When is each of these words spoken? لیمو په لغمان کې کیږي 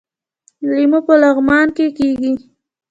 لیمو 0.69 0.99
په 1.07 1.13
لغمان 1.21 1.67
کې 1.75 1.85
کیږي 1.97 2.31